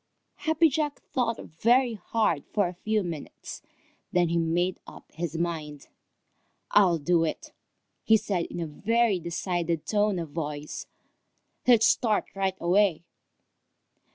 Happy 0.47 0.67
Jack 0.67 0.99
thought 0.99 1.37
very 1.59 1.93
hard 1.93 2.43
for 2.47 2.67
a 2.67 2.73
few 2.73 3.03
minutes. 3.03 3.61
Then 4.11 4.29
he 4.29 4.39
made 4.39 4.79
up 4.87 5.11
his 5.11 5.37
mind. 5.37 5.89
"I'll 6.71 6.97
do 6.97 7.23
it!" 7.23 7.51
said 8.15 8.47
he 8.47 8.47
in 8.47 8.59
a 8.59 8.65
very 8.65 9.19
decided 9.19 9.85
tone 9.85 10.17
of 10.17 10.31
voice. 10.31 10.87
"Let's 11.67 11.85
start 11.87 12.25
right 12.35 12.57
away." 12.59 13.03